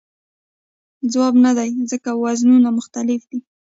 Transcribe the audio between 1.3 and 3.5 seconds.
نه دی ځکه وزنونه مختلف دي.